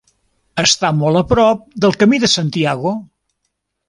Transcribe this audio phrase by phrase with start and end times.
[0.61, 2.95] Està molt a prop del Camí de Santiago.